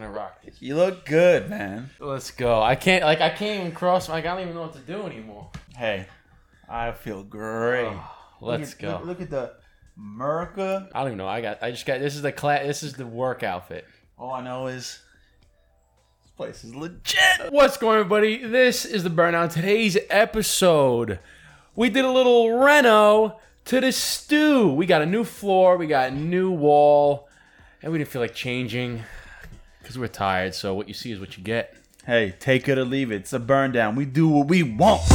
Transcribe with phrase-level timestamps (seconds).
[0.00, 0.60] gonna rock this.
[0.60, 1.90] You look good, man.
[1.98, 2.62] Let's go.
[2.62, 4.08] I can't like I can't even cross.
[4.08, 5.50] Like I don't even know what to do anymore.
[5.76, 6.06] Hey,
[6.68, 7.86] I feel great.
[7.86, 8.88] Oh, let's look go.
[8.88, 9.54] At, look, look at the
[9.96, 10.88] America.
[10.94, 11.28] I don't even know.
[11.28, 11.62] I got.
[11.62, 12.00] I just got.
[12.00, 12.66] This is the class.
[12.66, 13.86] This is the work outfit.
[14.18, 15.00] All I know is
[16.22, 17.50] this place is legit.
[17.50, 18.38] What's going on, everybody?
[18.38, 19.48] This is the Burn Down.
[19.48, 21.20] Today's episode,
[21.74, 24.72] we did a little reno to the stew.
[24.72, 27.28] We got a new floor, we got a new wall,
[27.82, 29.02] and we didn't feel like changing
[29.86, 30.52] because we're tired.
[30.52, 31.76] So what you see is what you get.
[32.04, 33.18] Hey, take it or leave it.
[33.18, 33.94] It's a burn down.
[33.94, 35.02] We do what we want.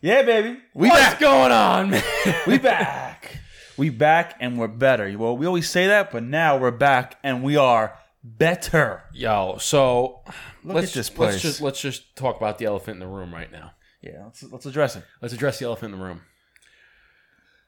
[0.00, 0.58] yeah, baby.
[0.72, 1.20] We What's back.
[1.20, 2.02] going on, man?
[2.46, 3.40] We back.
[3.76, 5.14] we back and we're better.
[5.18, 7.92] Well, we always say that, but now we're back and we are
[8.26, 9.04] better.
[9.12, 10.20] Yo, so
[10.64, 13.32] Look let's at this Let's just let's just talk about the elephant in the room
[13.32, 13.72] right now.
[14.02, 15.04] Yeah, let's let's address it.
[15.22, 16.22] Let's address the elephant in the room.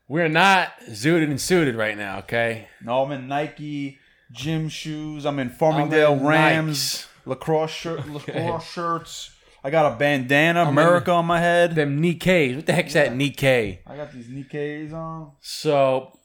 [0.09, 2.69] We're not zooted and suited right now, okay?
[2.83, 3.98] No, I'm in Nike
[4.33, 5.27] gym shoes.
[5.27, 9.31] I'm in Farmingdale I'm in Rams lacrosse shirt, lacrosse shirts.
[9.62, 11.75] I got a bandana, America on my head.
[11.75, 12.56] Them Nikkei.
[12.56, 13.81] What the heck's that Nikkei?
[13.87, 15.33] I got these Nikkeis on.
[15.41, 16.19] So,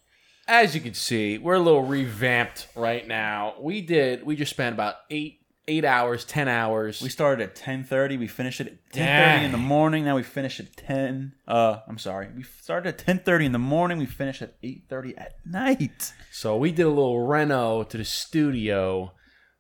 [0.48, 3.56] as you can see, we're a little revamped right now.
[3.60, 4.26] We did.
[4.26, 7.02] We just spent about eight eight hours, ten hours.
[7.02, 8.18] We started at 10:30.
[8.20, 10.06] We finished at 10:30 in the morning.
[10.06, 11.34] Now we finish at 10.
[11.48, 12.28] Uh, I'm sorry.
[12.36, 13.98] We started at 10:30 in the morning.
[13.98, 16.14] We finished at 8:30 at night.
[16.32, 19.14] so we did a little reno to the studio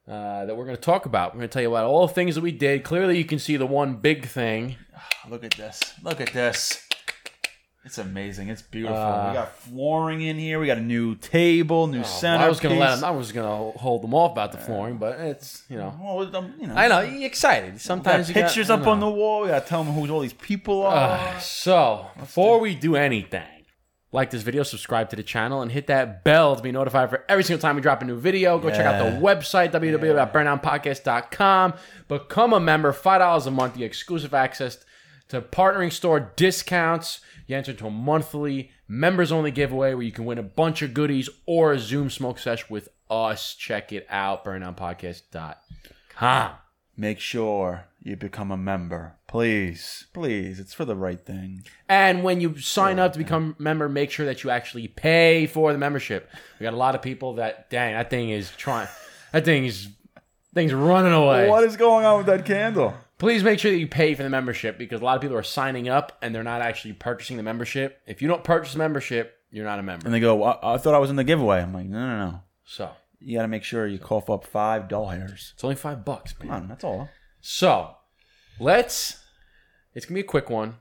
[0.08, 1.34] uh, that we're going to talk about.
[1.34, 2.84] We're going to tell you about all the things that we did.
[2.84, 4.76] Clearly, you can see the one big thing.
[5.30, 5.94] Look at this.
[6.04, 6.86] Look at this.
[7.86, 8.48] It's amazing.
[8.48, 8.95] It's beautiful.
[8.95, 10.58] Uh, we got flooring in here.
[10.58, 12.45] We got a new table, new Oh, center.
[12.45, 13.03] I was going to let them.
[13.03, 15.94] I was going to hold them off about the flooring, but it's you know.
[16.02, 17.72] Well, um, you know, I know you're excited.
[17.73, 19.42] Got Sometimes you pictures got, up on the wall.
[19.42, 21.17] We got to tell them who all these people are.
[21.17, 23.44] Uh, so, before we do anything,
[24.14, 27.26] like this video, subscribe to the channel, and hit that bell to be notified for
[27.28, 28.60] every single time we drop a new video.
[28.60, 29.20] Go check out the Yeah.
[29.20, 31.73] website, www.burndownpodcast.com.
[32.08, 33.73] Become a member, $5 a month.
[33.76, 34.86] You get exclusive access to
[35.30, 37.22] partnering store discounts.
[37.48, 40.94] You enter into a monthly members only giveaway where you can win a bunch of
[40.94, 43.56] goodies or a Zoom smoke sesh with us.
[43.56, 46.52] Check it out, burndownpodcast.com.
[46.95, 50.60] Make sure you become a member, please, please.
[50.60, 51.64] It's for the right thing.
[51.90, 55.48] And when you sign up to become a member, make sure that you actually pay
[55.48, 56.30] for the membership.
[56.60, 58.90] We got a lot of people that dang that thing is trying
[59.32, 59.88] that thing is
[60.54, 61.50] thing's running away.
[61.50, 62.94] What is going on with that candle?
[63.17, 65.43] Please make sure that you pay for the membership because a lot of people are
[65.43, 68.01] signing up and they're not actually purchasing the membership.
[68.05, 70.05] If you don't purchase the membership, you're not a member.
[70.05, 71.61] And they go, I, I thought I was in the giveaway.
[71.61, 72.39] I'm like, no, no, no.
[72.65, 72.91] So
[73.21, 75.51] You got to make sure you cough up five dollars.
[75.53, 76.47] it's only five bucks, man.
[76.49, 77.09] Come on, that's all.
[77.39, 77.95] So
[78.59, 79.19] let's.
[79.93, 80.77] It's gonna be a quick one,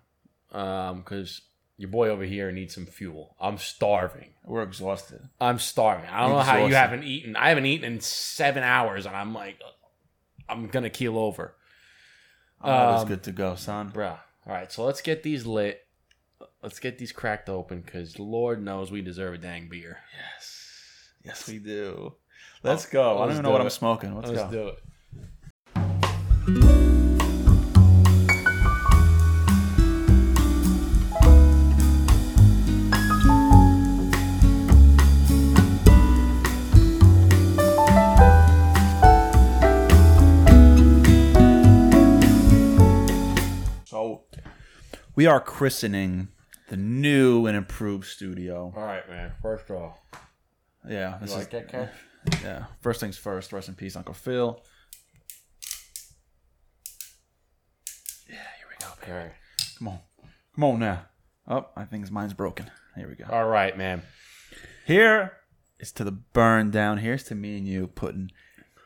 [0.53, 1.43] um, because
[1.77, 3.37] your boy over here needs some fuel.
[3.41, 4.31] I'm starving.
[4.45, 5.29] We're exhausted.
[5.41, 6.09] I'm starving.
[6.09, 7.37] I don't know how you haven't eaten.
[7.37, 9.59] I haven't eaten in seven hours, and I'm like,
[10.49, 11.55] I'm gonna keel over,
[12.63, 13.91] I'm always Um, good to go, son.
[13.91, 14.19] bruh.
[14.47, 15.87] All right, so let's get these lit.
[16.63, 19.99] Let's get these cracked open, because Lord knows we deserve a dang beer.
[20.35, 22.15] Yes, yes, we do.
[22.63, 23.17] Let's go.
[23.19, 23.65] I don't even know do what it.
[23.65, 24.15] I'm smoking.
[24.15, 24.51] Let's, Let's go.
[24.51, 24.83] do it.
[45.15, 46.29] We are christening
[46.69, 48.73] the new and improved studio.
[48.77, 49.33] All right, man.
[49.43, 49.99] First off,
[50.89, 51.93] Yeah, this you is like that
[52.43, 52.67] yeah.
[52.81, 53.53] First things first.
[53.53, 54.63] Rest in peace, Uncle Phil.
[58.29, 59.13] Yeah, here we go.
[59.15, 59.33] Right.
[59.79, 59.99] Come on,
[60.55, 61.07] come on now.
[61.49, 62.71] Oh, I think his mine's broken.
[62.97, 63.25] Here we go.
[63.31, 64.03] All right, man.
[64.87, 65.33] Here
[65.81, 66.99] is to the burn down.
[66.99, 68.31] Here's to me and you putting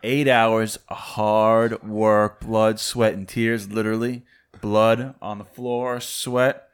[0.03, 3.70] eight hours of hard work, blood, sweat, and tears.
[3.70, 4.25] Literally,
[4.61, 6.69] blood on the floor, sweat,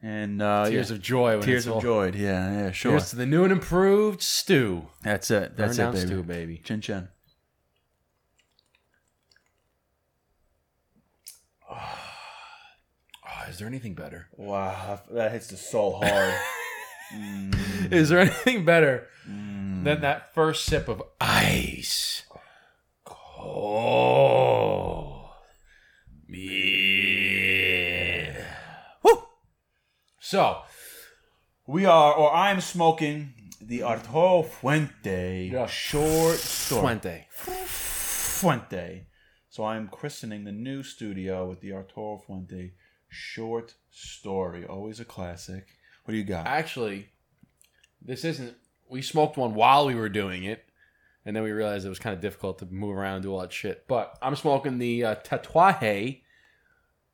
[0.00, 1.40] and uh, Tears yeah, of joy.
[1.40, 2.12] Tears of joy.
[2.14, 2.92] Yeah, yeah, sure.
[2.92, 4.88] Here's to the new and improved stew.
[5.02, 5.56] That's it.
[5.56, 6.06] That's Burn it, baby.
[6.06, 6.58] stew, baby.
[6.58, 7.08] Chin chin.
[11.70, 11.98] Oh,
[13.48, 14.28] is there anything better?
[14.36, 16.34] Wow, that hits the soul hard.
[17.90, 22.22] Is there anything better than that first sip of ice?
[23.38, 25.30] Oh,
[26.26, 26.81] me.
[30.32, 30.62] So,
[31.66, 35.66] we are, or I'm smoking the Arturo Fuente Yeah.
[35.66, 36.80] short story.
[36.80, 37.26] Fuente.
[37.28, 39.06] Fuente.
[39.50, 42.72] So I'm christening the new studio with the Arturo Fuente
[43.10, 44.64] short story.
[44.64, 45.66] Always a classic.
[46.04, 46.46] What do you got?
[46.46, 47.10] Actually,
[48.00, 48.56] this isn't.
[48.88, 50.64] We smoked one while we were doing it,
[51.26, 53.40] and then we realized it was kind of difficult to move around and do all
[53.42, 53.86] that shit.
[53.86, 56.22] But I'm smoking the uh, Tatuaje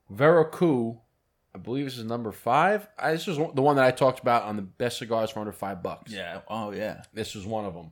[0.08, 1.00] Verocu.
[1.58, 2.86] I believe this is number five.
[2.96, 5.50] I, this was the one that I talked about on the best cigars for under
[5.50, 6.12] five bucks.
[6.12, 6.40] yeah.
[6.48, 7.02] Oh yeah.
[7.12, 7.90] This was one of them.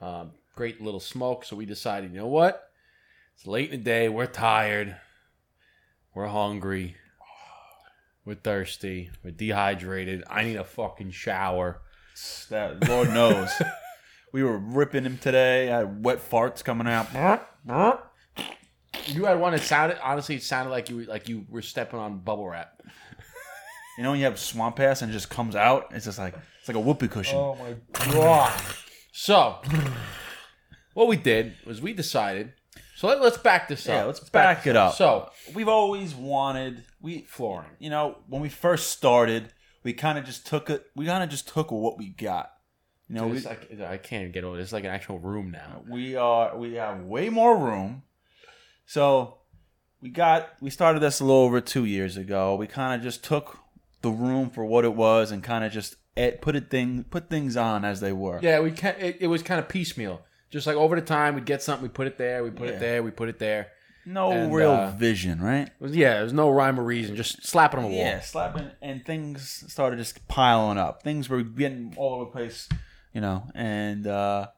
[0.00, 1.44] Um, great little smoke.
[1.44, 2.70] So we decided, you know what?
[3.34, 4.08] It's late in the day.
[4.08, 4.96] We're tired.
[6.14, 6.96] We're hungry.
[8.24, 9.10] We're thirsty.
[9.24, 10.22] We're dehydrated.
[10.30, 11.80] I need a fucking shower.
[12.50, 13.50] That Lord knows.
[14.32, 15.72] we were ripping him today.
[15.72, 17.12] I had wet farts coming out.
[19.06, 21.98] You had one It sounded honestly, it sounded like you were, like you were stepping
[21.98, 22.82] on bubble wrap.
[23.98, 25.88] You know when you have swamp ass and it just comes out?
[25.90, 27.36] It's just like it's like a whoopee cushion.
[27.36, 27.74] Oh my
[28.12, 28.58] god!
[29.12, 29.58] So,
[30.94, 32.52] what we did was we decided.
[32.96, 33.94] So let, us back this up.
[33.94, 34.94] Yeah, let's back it up.
[34.94, 37.70] So We've always wanted we flooring.
[37.80, 39.52] you know, when we first started,
[39.82, 40.86] we kind of just took it.
[40.94, 42.52] We kind of just took what we got.
[43.08, 44.56] You know, Dude, we, it's like, I can't get over.
[44.56, 44.66] this.
[44.66, 45.82] It's like an actual room now.
[45.88, 48.04] we are we have way more room.
[48.86, 49.38] So
[50.00, 52.54] we got we started this a little over two years ago.
[52.56, 53.58] We kind of just took
[54.02, 57.30] the room for what it was and kind of just ed- put it thing put
[57.30, 58.40] things on as they were.
[58.42, 60.22] Yeah, we can it, it was kind of piecemeal.
[60.50, 62.74] Just like over the time, we'd get something, we put it there, we put Yeah.
[62.74, 63.68] it there, we put it there.
[64.04, 65.60] No And, real uh, vision, right?
[65.60, 67.14] Yeah, it was- yeah, there's no rhyme or reason.
[67.16, 68.04] Just slapping it on the wall.
[68.04, 71.02] Yeah, slapping, and things started just piling up.
[71.04, 72.68] Things were getting all over the place,
[73.14, 73.44] you know.
[73.54, 74.48] And uh,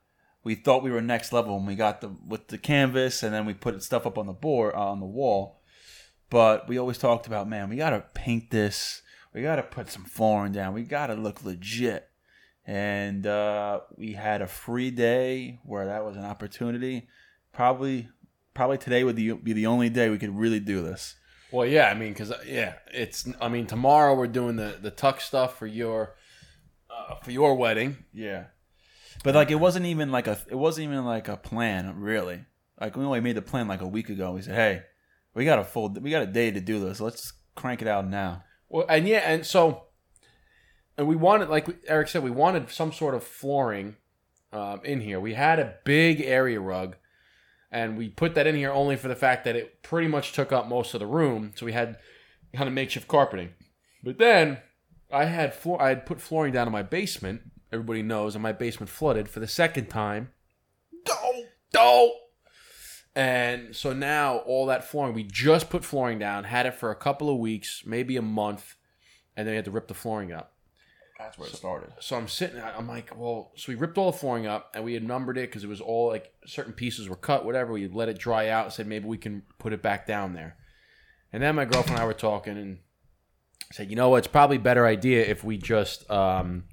[0.45, 3.47] we thought we were next level when we got the with the canvas, and then
[3.47, 5.63] we put stuff up on the board uh, on the wall.
[6.31, 9.03] But we always talked about, man, we gotta paint this.
[9.33, 10.75] We gotta put some flooring down.
[10.75, 12.09] We gotta look legit.
[12.67, 17.09] And uh, we had a free day where that was an opportunity.
[17.53, 18.09] Probably,
[18.55, 21.17] probably today would be be the only day we could really do this.
[21.51, 23.29] Well, yeah, I mean, because yeah, it's.
[23.41, 26.17] I mean, tomorrow we're doing the the tuck stuff for your
[26.91, 28.05] uh, for your wedding.
[28.13, 28.47] Yeah.
[29.25, 32.45] But like it wasn't even like a it wasn't even like a plan really.
[32.81, 34.33] Like we only made the plan like a week ago.
[34.33, 34.83] We said, "Hey,
[35.35, 37.01] we got a full we got a day to do this.
[37.01, 39.85] Let's crank it out now." Well, and yeah, and so,
[40.99, 43.97] and we wanted, like Eric said, we wanted some sort of flooring
[44.53, 45.19] um, in here.
[45.21, 46.97] We had a big area rug,
[47.71, 50.53] and we put that in here only for the fact that it pretty much took
[50.53, 51.53] up most of the room.
[51.55, 51.97] So we had
[52.53, 53.51] kind of makeshift carpeting.
[54.03, 54.59] But then
[55.11, 57.43] I had floor, I had put flooring down in my basement.
[57.75, 60.31] Everybody knows, and my basement flooded for the second time.
[61.05, 62.13] Don't, don't.
[63.17, 66.97] And so now all that flooring, we just put flooring down, had it for a
[66.97, 68.77] couple of weeks, maybe a month,
[69.37, 70.53] and then we had to rip the flooring up.
[71.19, 71.91] That's where it started.
[71.99, 74.95] So I'm sitting, I'm like, well, so we ripped all the flooring up and we
[74.95, 77.73] had numbered it because it was all like certain pieces were cut, whatever.
[77.73, 80.57] We let it dry out and said maybe we can put it back down there.
[81.33, 82.79] And then my girlfriend and I were talking and
[83.73, 86.65] said, you know what, it's probably a better idea if we just, um,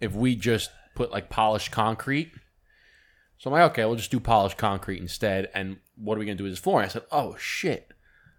[0.00, 2.32] if we just put like polished concrete.
[3.38, 5.50] So I'm like, okay, we'll just do polished concrete instead.
[5.54, 6.86] And what are we gonna do with this flooring?
[6.86, 7.92] I said, oh shit.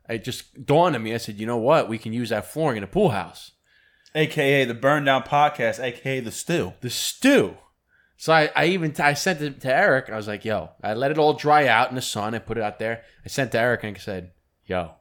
[0.09, 1.13] It just dawned on me.
[1.13, 1.89] I said, you know what?
[1.89, 3.51] We can use that flooring in a pool house.
[4.15, 6.74] AKA the Burn Down Podcast, AKA the Stew.
[6.81, 7.57] the stew.
[8.15, 10.09] So I, I even I sent it to Eric.
[10.09, 12.33] I was like, "Yo," I let it all dry out in the sun.
[12.33, 13.04] I put it out there.
[13.24, 14.31] I sent to Eric and I said,
[14.65, 14.94] "Yo,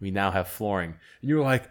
[0.00, 1.70] we now have flooring." And you were like,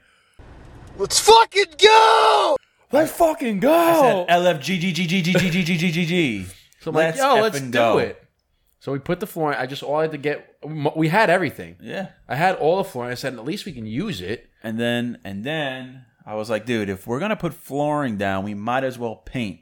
[0.98, 2.56] Let's fucking go!
[2.92, 6.46] "Let's fucking go!" I said LFGGGGGGGGGG.
[6.82, 8.22] so I'm like, let's "Yo, let's effing do go." it."
[8.80, 9.58] So we put the flooring.
[9.58, 10.58] I just all I had to get.
[10.96, 11.77] We had everything.
[11.82, 12.10] Yeah.
[12.27, 13.12] I had all the flooring.
[13.12, 16.65] I said, "At least we can use it." And then and then I was like,
[16.65, 19.62] dude, if we're gonna put flooring down, we might as well paint.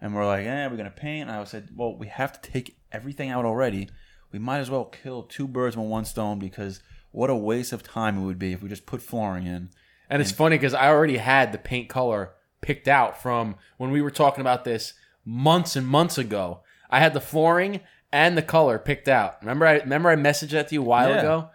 [0.00, 1.30] And we're like, eh, we're gonna paint.
[1.30, 3.88] And I said, well, we have to take everything out already.
[4.30, 6.80] We might as well kill two birds with one stone because
[7.10, 9.70] what a waste of time it would be if we just put flooring in.
[10.10, 12.32] And it's funny because I already had the paint color
[12.64, 14.94] picked out from when we were talking about this
[15.24, 16.60] months and months ago.
[16.90, 17.80] I had the flooring
[18.10, 19.36] and the color picked out.
[19.42, 21.18] Remember, I remember I messaged that to you a while Yeah.
[21.18, 21.50] ago.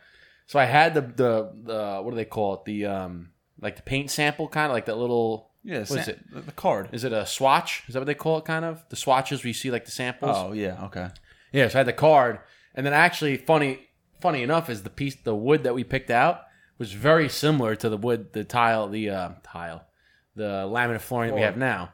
[0.45, 2.65] So I had the the the what do they call it?
[2.65, 3.29] The um
[3.61, 5.47] like the paint sample kind of like that little.
[5.63, 6.19] Yeah, What is sa- it?
[6.33, 6.89] The, the card.
[6.93, 7.83] Is it a swatch?
[7.87, 8.45] Is that what they call it?
[8.45, 10.35] Kind of the swatches where you see like the samples.
[10.37, 11.09] Oh yeah, okay.
[11.51, 12.39] Yeah, so I had the card,
[12.75, 13.89] and then actually, funny,
[14.21, 16.41] funny enough, is the piece, the wood that we picked out
[16.77, 19.83] was very similar to the wood, the tile, the uh, tile,
[20.35, 21.93] the laminate flooring that we have now.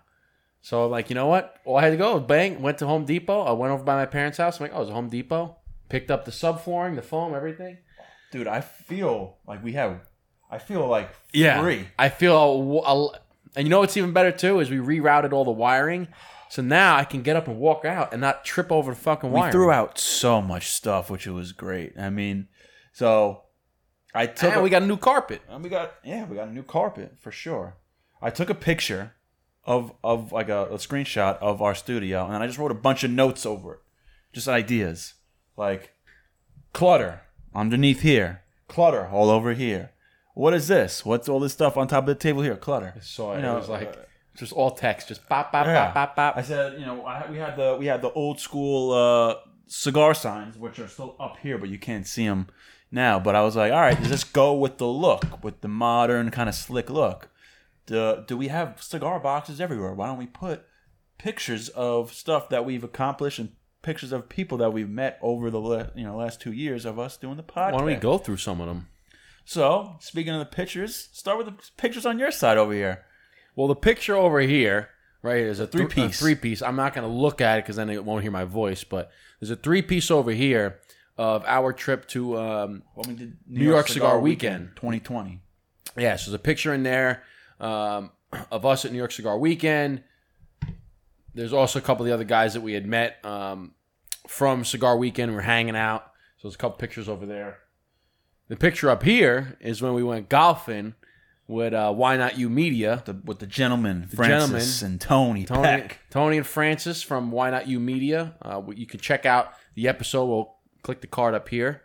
[0.62, 1.58] So like, you know what?
[1.66, 3.42] All I had to go, bang, went to Home Depot.
[3.44, 4.60] I went over by my parents' house.
[4.60, 5.58] I'm like, oh, it's Home Depot.
[5.90, 7.78] Picked up the subflooring, the foam, everything.
[8.32, 10.00] Dude, I feel like we have.
[10.50, 11.84] I feel like Yeah.
[12.00, 13.20] I feel, a, a-
[13.56, 16.08] and you know what's even better too is we rerouted all the wiring,
[16.50, 19.32] So now I can get up and walk out and not trip over the fucking
[19.32, 19.48] wire.
[19.48, 21.94] We threw out so much stuff, which it was great.
[21.98, 22.48] I mean,
[22.94, 23.44] so
[24.14, 24.52] I took.
[24.52, 25.42] and a- we got a new carpet.
[25.50, 27.76] And we got yeah, we got a new carpet for sure.
[28.22, 29.14] I took a picture
[29.66, 33.04] of of like a, a screenshot of our studio, and I just wrote a bunch
[33.04, 33.80] of notes over it,
[34.34, 35.14] just ideas
[35.58, 35.92] like
[36.74, 37.22] clutter
[37.54, 39.92] underneath here, clutter all over here.
[40.34, 41.06] What is this?
[41.06, 42.58] What's all this stuff on top of the table here?
[42.58, 42.94] Clutter.
[43.02, 44.02] So You it You know, was like uh,
[44.38, 45.86] just all text, just bop bop Yeah.
[45.86, 46.38] bop bop bop.
[46.38, 49.36] I said, you know, I, we had the we had the old school uh,
[49.68, 52.48] cigar signs, which are still up here, but you can't see them
[52.92, 53.18] now.
[53.20, 56.32] But I was like, all right, does this go with the look, with the modern
[56.32, 57.30] kind of slick look?
[57.86, 59.94] Do, do we have cigar boxes everywhere?
[59.94, 60.66] Why don't we put
[61.18, 63.52] pictures of stuff that we've accomplished and
[63.82, 66.98] pictures of people that we've met over the la- you know last two years of
[67.00, 67.72] us doing the podcast?
[67.74, 68.88] Why don't we go through some of them?
[69.46, 73.06] So, speaking of the pictures, start with the pictures on your side over here.
[73.56, 74.90] Well, the picture over here,
[75.22, 76.20] right, is a three piece.
[76.20, 76.64] three piece.
[76.64, 78.84] I'm not going to look at it because then it won't hear my voice.
[78.84, 80.80] But there's a three piece over here
[81.16, 84.72] of our trip to um, When we did New York Cigar Weekend.
[84.76, 85.42] 2020.
[85.96, 87.24] Yeah, so there's a picture in there
[87.60, 88.12] um,
[88.52, 90.04] of us at New York Cigar Weekend.
[91.34, 93.74] There's also a couple of the other guys that we had met um,
[94.28, 95.34] from Cigar Weekend.
[95.34, 96.12] We're hanging out.
[96.38, 97.60] So there's a couple pictures over there.
[98.48, 100.94] The picture up here is when we went golfing
[101.48, 103.02] with uh, Why Not You Media.
[103.06, 104.94] the, with the gentlemen, Francis gentlemen.
[104.94, 106.00] and Tony, Tony, Peck.
[106.10, 108.36] Tony and Francis from Why Not You Media.
[108.42, 110.26] Uh, you can check out the episode.
[110.26, 111.82] We'll click the card up here.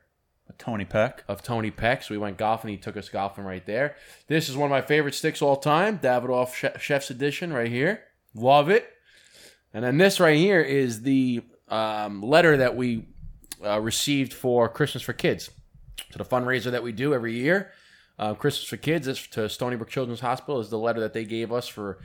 [0.59, 1.25] Tony Peck.
[1.29, 2.03] of Tony Peck.
[2.03, 2.71] So we went golfing.
[2.71, 3.97] He took us golfing right there.
[4.27, 8.03] This is one of my favorite sticks all time, Davidoff Che- Chef's Edition right here.
[8.35, 8.89] Love it.
[9.73, 13.07] And then this right here is the um, letter that we
[13.65, 15.51] uh, received for Christmas for Kids.
[16.11, 17.71] So the fundraiser that we do every year,
[18.19, 21.25] uh, Christmas for Kids, is to Stony Brook Children's Hospital, is the letter that they
[21.25, 21.99] gave us for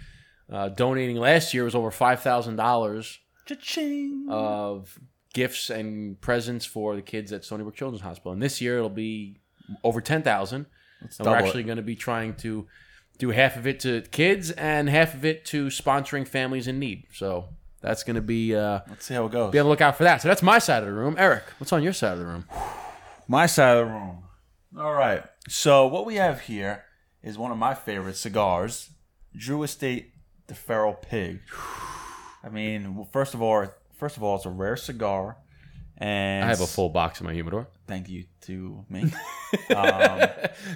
[0.51, 4.27] uh, donating last year was over five thousand dollars Cha-ching.
[4.29, 4.99] of
[5.35, 8.31] gifts and presents for the kids at Stony Brook Children's Hospital.
[8.31, 9.41] And this year it'll be
[9.83, 10.65] over 10,000.
[11.01, 12.65] And we're actually going to be trying to
[13.17, 17.03] do half of it to kids and half of it to sponsoring families in need.
[17.13, 17.49] So
[17.81, 19.51] that's going to be uh, Let's see how it goes.
[19.51, 20.21] be on the lookout for that.
[20.21, 21.15] So that's my side of the room.
[21.19, 22.45] Eric, what's on your side of the room?
[23.27, 24.23] My side of the room.
[24.79, 25.23] All right.
[25.49, 26.85] So what we have here
[27.21, 28.89] is one of my favorite cigars,
[29.35, 30.13] Drew Estate
[30.47, 31.41] the Feral Pig.
[32.43, 35.37] I mean, first of all, first of all, it's a rare cigar,
[35.97, 37.67] and I have a full box in my humidor.
[37.87, 39.03] Thank you to me.
[39.75, 40.27] um,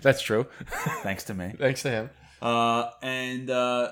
[0.01, 0.47] That's true.
[1.03, 1.53] thanks to me.
[1.59, 2.09] Thanks to him.
[2.41, 3.91] Uh, and uh,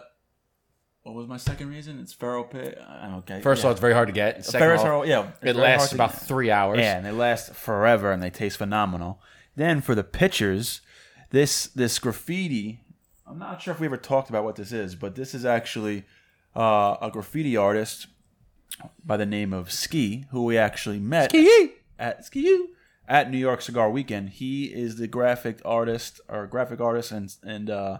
[1.04, 2.00] what was my second reason?
[2.00, 2.78] It's Feral Pit.
[2.86, 3.44] I don't get.
[3.44, 4.46] First of all, it's very hard to get.
[4.46, 6.22] Second Ferris off, Feral, yeah, it lasts about get.
[6.22, 6.80] three hours.
[6.80, 9.22] Yeah, and they last forever and they taste phenomenal.
[9.56, 10.82] Then for the pictures,
[11.32, 12.82] this this graffiti,
[13.26, 16.06] I'm not sure if we ever talked about what this is, but this is actually
[16.56, 18.08] uh, a graffiti artist
[19.06, 21.34] by the name of Ski, who we actually met
[22.00, 22.68] at Ski
[23.08, 24.30] at New York Cigar Weekend.
[24.30, 27.98] He is the graphic artist or graphic artist and and uh,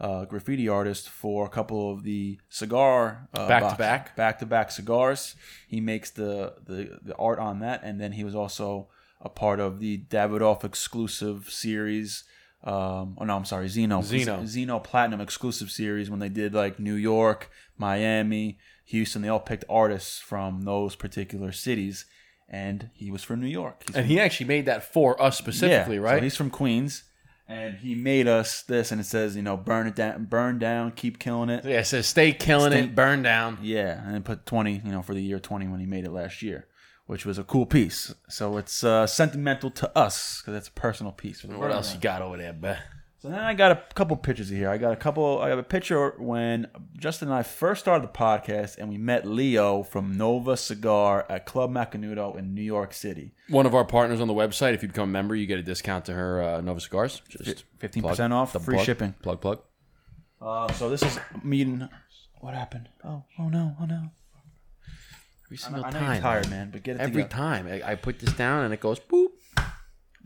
[0.00, 4.16] uh, graffiti artist for a couple of the cigar uh, Back to back?
[4.16, 5.34] back to back cigars.
[5.66, 8.88] He makes the, the the art on that, and then he was also
[9.20, 12.24] a part of the Davidoff exclusive series.
[12.62, 14.02] Um, oh no, I'm sorry, Zino.
[14.02, 14.42] Zino.
[14.42, 19.22] Zino Platinum exclusive series when they did like New York, Miami, Houston.
[19.22, 22.06] They all picked artists from those particular cities,
[22.48, 23.84] and he was from New York.
[23.86, 26.18] He's And he actually made that for us specifically, yeah, right?
[26.18, 27.04] So he's from Queens,
[27.46, 30.92] and he made us this, and it says, you know, burn it down, burn down,
[30.92, 31.64] keep killing it.
[31.64, 33.58] yeah, it says stay killing Stay- it, burn down.
[33.62, 36.10] Yeah, and then put twenty, you know, for the year twenty when he made it
[36.10, 36.66] last year,
[37.06, 38.14] which was a cool piece.
[38.28, 41.44] So it's uh, sentimental to us because it's a personal piece.
[41.44, 42.78] What else you got over there, bruh?
[43.20, 44.70] So then I got a couple pictures here.
[44.70, 45.40] I got a couple.
[45.40, 49.26] I have a picture when Justin and I first started the podcast, and we met
[49.26, 53.32] Leo from Nova Cigar at Club Macanudo in New York City.
[53.48, 54.74] One of our partners on the website.
[54.74, 57.20] If you become a member, you get a discount to her uh, Nova Cigars.
[57.28, 58.86] Just 15% off, Double free plug.
[58.86, 59.14] shipping.
[59.20, 59.62] Plug, plug.
[60.40, 61.88] Uh, so this is meeting.
[62.40, 62.88] What happened?
[63.02, 64.10] Oh, oh no, oh no.
[65.46, 66.12] Every I single know time.
[66.12, 67.28] you're tired, man, but get it Every together.
[67.30, 69.30] time I, I put this down and it goes boop.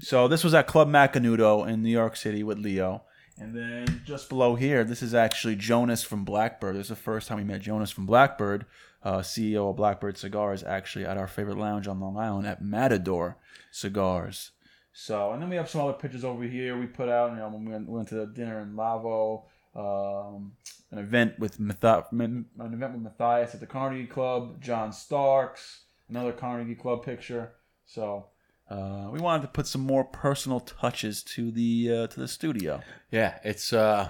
[0.03, 3.05] So this was at Club Macanudo in New York City with Leo.
[3.39, 6.75] And then just below here, this is actually Jonas from Blackbird.
[6.75, 8.67] This is the first time we met Jonas from Blackbird,
[9.05, 13.37] uh, CEO of Blackbird Cigars, actually at our favorite lounge on Long Island at Matador
[13.71, 14.51] Cigars.
[14.93, 17.31] So, and then we have some other pictures over here we put out.
[17.31, 19.45] You know, when we went, went to the dinner in Lavo,
[19.77, 20.53] um,
[20.91, 26.75] an event with an event with Matthias at the Carnegie Club, John Starks, another Carnegie
[26.75, 27.53] Club picture.
[27.87, 28.27] So,
[28.73, 32.81] uh, we wanted to put some more personal touches to the uh, to the studio.
[33.11, 34.09] Yeah, it's uh,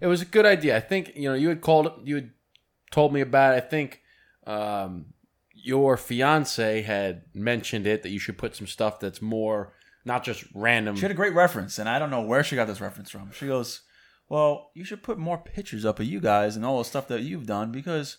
[0.00, 0.76] it was a good idea.
[0.76, 2.30] I think you know you had called you had
[2.90, 3.56] told me about it.
[3.58, 4.00] I think
[4.46, 5.06] um,
[5.52, 9.74] your fiance had mentioned it that you should put some stuff that's more
[10.06, 10.96] not just random.
[10.96, 13.32] She had a great reference, and I don't know where she got this reference from.
[13.32, 13.82] She goes,
[14.30, 17.20] "Well, you should put more pictures up of you guys and all the stuff that
[17.20, 18.16] you've done because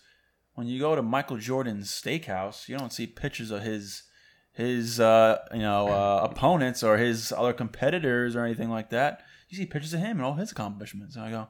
[0.54, 4.04] when you go to Michael Jordan's steakhouse, you don't see pictures of his
[4.52, 9.22] his uh, you know uh, opponents or his other competitors or anything like that.
[9.48, 11.48] You see pictures of him and all his accomplishments." And I go,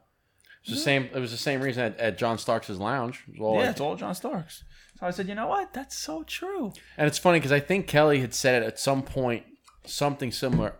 [0.64, 1.08] It was the same.
[1.14, 3.24] It was the same reason at, at John Starks' lounge.
[3.28, 4.64] It was all "Yeah, like- it's all John Starks."
[4.98, 5.72] So I said, "You know what?
[5.72, 9.02] That's so true." and it's funny because I think Kelly had said it at some
[9.02, 9.44] point,
[9.84, 10.74] something similar.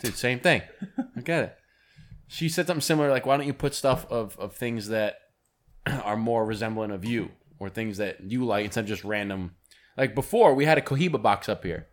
[0.00, 0.62] Dude, same thing.
[1.16, 1.56] I get it.
[2.26, 5.16] She said something similar, like, "Why don't you put stuff of of things that
[5.86, 9.54] are more resemblant of you, or things that you like instead of just random."
[9.96, 11.86] Like before, we had a Cohiba box up here.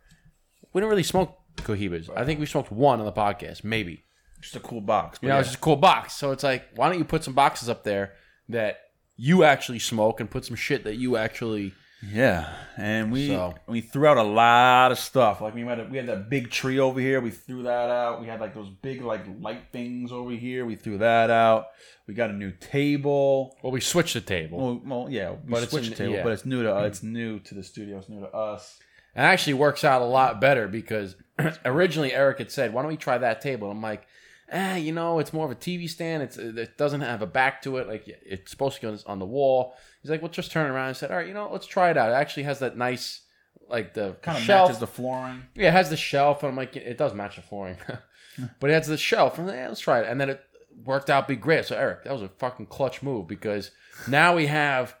[0.72, 2.08] We don't really smoke Cohibas.
[2.16, 4.04] I think we smoked one on the podcast, maybe.
[4.40, 5.18] Just a cool box.
[5.18, 5.40] But You know, yeah.
[5.40, 6.14] it's just a cool box.
[6.14, 8.14] So it's like, why don't you put some boxes up there
[8.48, 8.78] that
[9.16, 11.74] you actually smoke and put some shit that you actually.
[12.02, 15.40] Yeah, and we So- we threw out a lot of stuff.
[15.40, 17.20] Like we had a, we had that big tree over here.
[17.20, 18.20] We threw that out.
[18.20, 20.64] We had like those big like light things over here.
[20.64, 21.66] We threw that out.
[22.06, 23.56] We got a new table.
[23.62, 24.58] Well, we switched the table.
[24.58, 26.22] Well, well yeah, we But it's switched the table, yeah.
[26.22, 27.98] but it's new to it's new to the studio.
[27.98, 28.78] It's new to us.
[29.14, 31.16] It actually works out a lot better because
[31.64, 34.06] originally Eric had said, "Why don't we try that table?" I'm like,
[34.50, 36.22] "Eh, you know, it's more of a TV stand.
[36.22, 37.88] It's it doesn't have a back to it.
[37.88, 40.92] Like it's supposed to go on the wall." He's like, "Well, just turn around." I
[40.92, 42.10] said, "All right, you know, let's try it out.
[42.10, 43.22] It actually has that nice,
[43.68, 44.68] like the Kind of shelf.
[44.68, 45.42] matches the flooring.
[45.54, 47.76] yeah, it has the shelf." And I'm like, "It does match the flooring,
[48.60, 50.08] but it has the shelf." And like, yeah, let's try it.
[50.08, 50.40] And then it
[50.84, 51.66] worked out be great.
[51.66, 53.70] So Eric, that was a fucking clutch move because
[54.08, 54.94] now we have.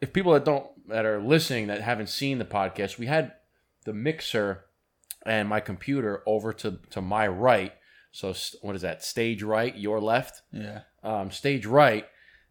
[0.00, 3.32] If people that don't that are listening that haven't seen the podcast, we had
[3.84, 4.64] the mixer
[5.26, 7.72] and my computer over to to my right.
[8.12, 9.02] So what is that?
[9.02, 10.42] Stage right, your left.
[10.52, 12.06] Yeah, Um, stage right,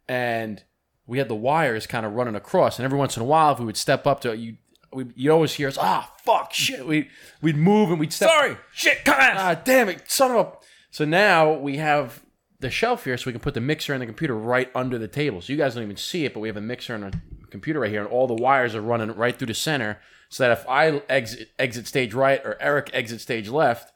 [0.08, 0.62] and
[1.07, 2.77] we had the wires kind of running across.
[2.77, 4.57] And every once in a while, if we would step up to you,
[4.93, 6.85] we, you'd always hear us, ah, fuck, shit.
[6.85, 7.09] We
[7.41, 8.29] we'd move and we'd step.
[8.29, 9.37] sorry, shit, come on.
[9.37, 10.51] Ah, damn it, son of a.
[10.91, 12.23] So now we have
[12.59, 15.07] the shelf here, so we can put the mixer and the computer right under the
[15.07, 15.41] table.
[15.41, 17.12] So you guys don't even see it, but we have a mixer and a
[17.49, 19.99] computer right here, and all the wires are running right through the center.
[20.29, 23.93] So that if I exit exit stage right or Eric exit stage left,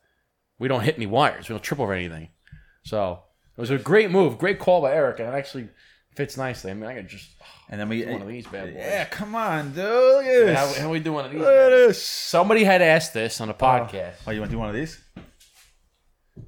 [0.59, 1.49] we don't hit any wires.
[1.49, 2.29] We don't trip over anything.
[2.83, 3.23] So
[3.57, 5.69] it was a great move, great call by Eric, and actually
[6.15, 6.71] fits nicely.
[6.71, 8.75] I mean, I could just oh, And then we one of eh, these bad boys.
[8.75, 9.83] Yeah, come on, dude.
[9.83, 10.77] Look at this.
[10.77, 11.41] how, how we do one of these?
[11.41, 12.03] Look at this.
[12.03, 14.13] Somebody had asked this on a uh, podcast.
[14.27, 14.99] Oh, you want to do one of these?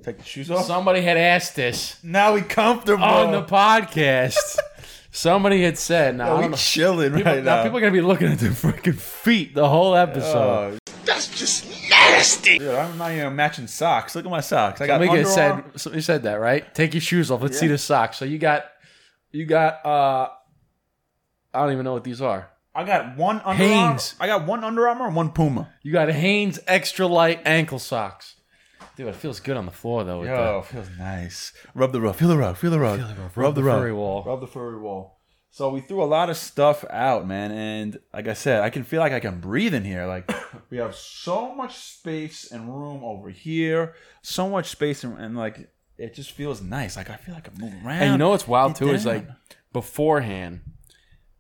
[0.04, 0.66] Take the shoes off.
[0.66, 4.58] Somebody had asked this now we comfortable on the podcast.
[5.16, 7.64] Somebody had said, now, we chilling People, right now now.
[7.64, 10.80] people are gonna be looking at their freaking feet the whole episode.
[10.88, 12.58] Oh, That's just nasty.
[12.58, 14.16] dude, I'm not even matching socks.
[14.16, 14.82] Look at my socks.
[14.82, 16.74] I got somebody Under said, somebody said that, right?
[16.74, 17.44] Take your shoes off.
[17.44, 18.18] Let's see the socks.
[18.18, 18.66] So you got,
[19.34, 19.86] you got.
[19.86, 20.30] uh
[21.54, 22.50] I don't even know what these are.
[22.74, 23.64] I got one Under Armour.
[23.64, 24.16] Hanes.
[24.20, 25.70] I got one Under Armour and one Puma.
[25.84, 28.38] You got Hanes extra light ankle socks.
[28.96, 30.20] Dude, it feels good on the floor though.
[30.20, 31.54] With Yo, feels nice.
[31.76, 32.16] Rub the rug.
[32.16, 32.58] Feel the rug.
[32.58, 33.00] Feel the rug.
[33.36, 33.80] Rub, the the rug.
[33.80, 34.24] furry wall.
[34.26, 35.20] Rub the furry wall.
[35.50, 38.84] So we threw a lot of stuff out, man, and like I said, I can
[38.84, 40.08] feel like I can breathe in here.
[40.08, 40.32] Like
[40.72, 43.94] we have so much space and room over here,
[44.24, 45.70] so much space and, and like
[46.04, 46.96] it just feels nice.
[46.96, 48.02] Like I feel like I'm moving around.
[48.02, 49.28] And you know what's wild too is like
[49.72, 50.62] beforehand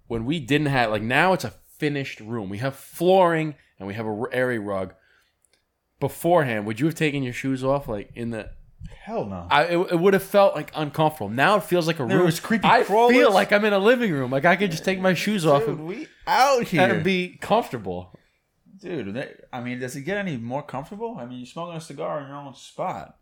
[0.07, 2.49] when we didn't have like now it's a finished room.
[2.49, 4.93] We have flooring and we have a area rug.
[5.99, 8.49] Beforehand, would you have taken your shoes off like in the?
[9.03, 9.47] hell no.
[9.49, 11.29] I it, it would have felt like uncomfortable.
[11.29, 12.25] Now it feels like a room.
[12.25, 13.15] was creepy I crawlers.
[13.15, 14.31] feel like I'm in a living room.
[14.31, 18.17] Like I could just take my shoes off and, we out here, and be comfortable.
[18.79, 19.37] dude.
[19.51, 21.17] I mean, does it get any more comfortable?
[21.19, 23.17] I mean, you're smoking a cigar in your own spot.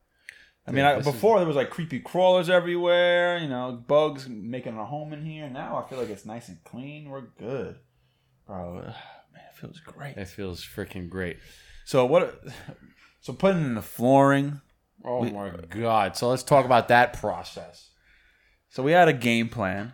[0.68, 4.78] I mean, I, is- before there was like creepy crawlers everywhere, you know, bugs making
[4.78, 5.50] a home in here.
[5.50, 7.10] Now I feel like it's nice and clean.
[7.10, 7.78] We're good,
[8.46, 8.74] bro.
[9.34, 10.18] Man, it feels great.
[10.18, 11.38] It feels freaking great.
[11.86, 12.44] So what?
[13.22, 14.62] So putting in the flooring.
[15.04, 16.16] Oh my god!
[16.16, 17.90] So let's talk about that process.
[18.70, 19.94] So we had a game plan.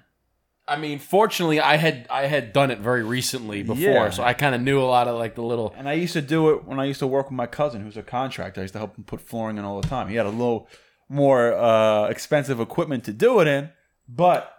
[0.69, 4.09] I mean, fortunately, I had I had done it very recently before, Yeah.
[4.09, 5.73] so I kind of knew a lot of like the little.
[5.77, 7.95] And I used to do it when I used to work with my cousin, who's
[7.97, 8.59] a contractor.
[8.61, 10.09] I used to help him put flooring in all the time.
[10.09, 10.67] He had a little
[11.07, 13.69] more uh, expensive equipment to do it in,
[14.09, 14.53] but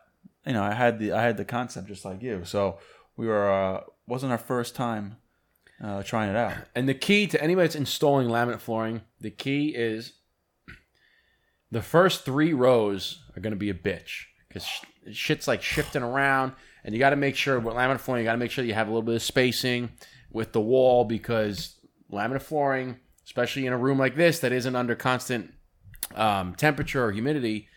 [0.46, 2.42] you know, I had the I had the concept just like you.
[2.44, 2.78] So
[3.16, 5.18] we were uh, wasn't our first time
[5.84, 6.54] uh, trying it out.
[6.74, 10.14] And the key to anybody that's installing laminate flooring, the key is
[11.70, 14.66] the first three rows are going to be a bitch because
[15.12, 16.52] shit's like shifting around,
[16.84, 18.74] and you got to make sure with laminate flooring, you got to make sure you
[18.74, 19.90] have a little bit of spacing
[20.30, 21.76] with the wall because
[22.12, 25.52] laminate flooring, especially in a room like this that isn't under constant
[26.14, 27.68] um, temperature or humidity,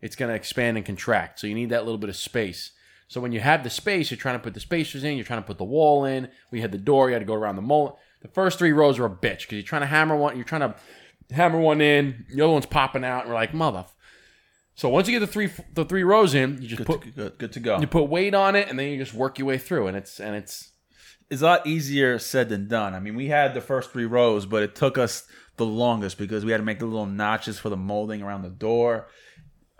[0.00, 1.40] it's going to expand and contract.
[1.40, 2.72] So you need that little bit of space.
[3.08, 5.42] So when you have the space, you're trying to put the spacers in, you're trying
[5.42, 6.28] to put the wall in.
[6.50, 7.96] We had the door, you had to go around the mold.
[8.20, 10.72] The first three rows were a bitch because you're trying to hammer one, you're trying
[10.72, 10.74] to
[11.30, 13.86] hammer one in, the other one's popping out, and we're like, mother.
[14.76, 17.10] So once you get the three the three rows in, you just Good, put to,
[17.10, 17.80] good, good to go.
[17.80, 20.20] you put weight on it, and then you just work your way through, and it's
[20.20, 20.70] and it's
[21.30, 22.94] It's a lot easier said than done.
[22.94, 26.44] I mean, we had the first three rows, but it took us the longest because
[26.44, 29.08] we had to make the little notches for the molding around the door.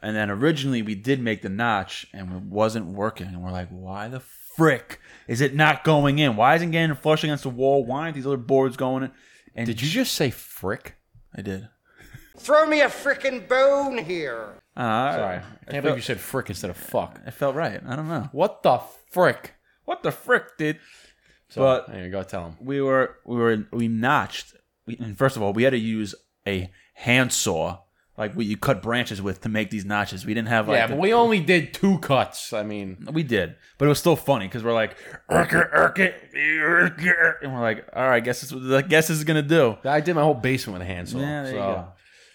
[0.02, 3.26] And then originally we did make the notch and it wasn't working.
[3.26, 6.36] And we're like, why the frick is it not going in?
[6.36, 7.84] Why isn't it getting flush against the wall?
[7.84, 9.10] Why aren't these other boards going in?
[9.54, 10.96] And Did you just say frick?
[11.34, 11.68] I did.
[12.38, 14.54] Throw me a frickin' bone here.
[14.76, 15.36] Uh, Sorry,
[15.68, 17.18] I can't believe you said frick instead of fuck.
[17.26, 17.80] It felt right.
[17.86, 18.28] I don't know.
[18.32, 19.54] What the frick?
[19.86, 20.78] What the frick, dude?
[21.48, 22.22] So, But- there you go.
[22.22, 22.56] Tell him.
[22.60, 24.54] we were we were we notched.
[24.86, 26.14] We, and first of all, we had to use
[26.46, 27.78] a handsaw,
[28.18, 30.26] like what you cut branches with, to make these notches.
[30.26, 32.52] We didn't have like Yeah, the- but we only did two cuts.
[32.52, 34.96] I mean, we did, but it was still funny because we're like,
[35.30, 39.24] "Erk it, erk it, and we're like, all right, guess this, I guess this is
[39.24, 39.76] gonna do.
[39.84, 41.18] I did my whole basement with a handsaw.
[41.20, 41.56] Yeah, there so.
[41.56, 41.88] you go.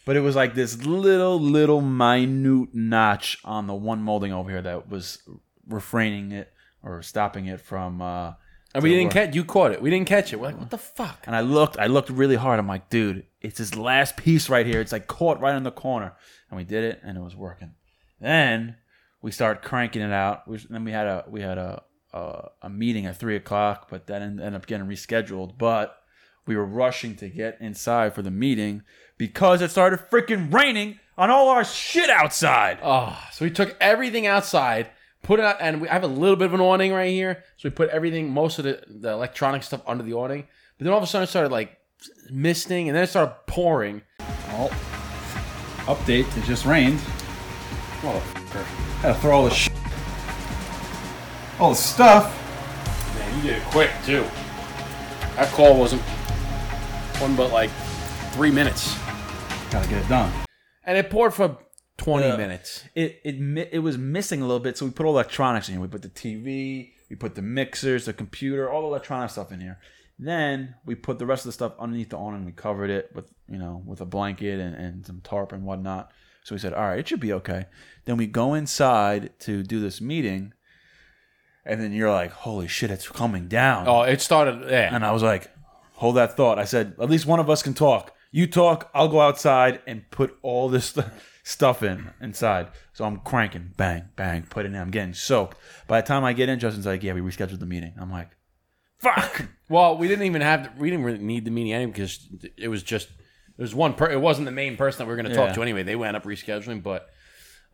[0.05, 4.61] But it was like this little, little minute notch on the one molding over here
[4.61, 5.21] that was
[5.67, 6.51] refraining it
[6.83, 8.01] or stopping it from.
[8.01, 8.33] uh
[8.73, 9.35] And we didn't catch.
[9.35, 9.81] You caught it.
[9.81, 10.37] We didn't catch it.
[10.37, 11.23] We're like, what the fuck?
[11.27, 12.59] And I looked, I looked really hard.
[12.59, 14.81] I'm like, dude, it's this last piece right here.
[14.81, 16.13] It's like caught right in the corner.
[16.49, 17.75] And we did it, and it was working.
[18.19, 18.75] Then
[19.21, 20.47] we started cranking it out.
[20.47, 21.83] We, then we had a we had a
[22.13, 25.57] a, a meeting at three o'clock, but that ended up getting rescheduled.
[25.57, 25.97] But
[26.45, 28.83] we were rushing to get inside for the meeting
[29.21, 32.79] because it started freaking raining on all our shit outside.
[32.81, 34.89] Oh, so we took everything outside,
[35.21, 37.43] put it out, and we I have a little bit of an awning right here.
[37.57, 40.47] So we put everything, most of the, the electronic stuff under the awning.
[40.75, 41.77] But then all of a sudden it started like
[42.31, 44.01] misting, and then it started pouring.
[44.53, 44.71] Oh,
[45.81, 46.35] update!
[46.35, 46.97] It just rained.
[48.01, 48.63] Motherfucker.
[49.03, 49.71] Had to throw all the shit,
[51.59, 52.25] all the stuff.
[53.19, 54.25] Man, you did it quick too.
[55.35, 56.01] That call wasn't
[57.21, 57.69] one but like
[58.31, 58.95] three minutes,
[59.71, 60.31] Gotta get it done.
[60.83, 61.57] and it poured for
[61.97, 62.35] twenty Yeah.
[62.37, 62.83] minutes.
[62.95, 65.81] it it it was missing a little bit, so we put all electronics in here.
[65.81, 69.61] We put the TV, we put the mixers, the computer, all the electronic stuff in
[69.61, 69.79] here.
[70.19, 72.45] Then we put the rest of the stuff underneath the awning.
[72.45, 76.11] We covered it with you know with a blanket and, and some tarp and whatnot.
[76.43, 77.67] So we said, all right, it should be okay.
[78.05, 80.53] Then we go inside to do this meeting,
[81.65, 83.87] and then you're like, holy shit, it's coming down.
[83.87, 84.69] Oh, it started.
[84.69, 85.51] Yeah, And I was like,
[85.93, 86.57] hold that thought.
[86.57, 88.13] I said, at least one of us can talk.
[88.31, 91.05] You talk, I'll go outside and put all this st-
[91.43, 92.69] stuff in inside.
[92.93, 94.75] So I'm cranking, bang, bang, put it in.
[94.75, 95.57] I'm getting soaked.
[95.87, 97.93] By the time I get in, Justin's like, yeah, we rescheduled the meeting.
[97.99, 98.29] I'm like,
[98.99, 99.47] fuck.
[99.67, 100.71] Well, we didn't even have.
[100.77, 103.93] We didn't really need the meeting anyway because it was just it was one.
[103.95, 105.55] Per, it wasn't the main person that we were going to talk Yeah.
[105.55, 105.83] to anyway.
[105.83, 107.09] They wound up rescheduling, but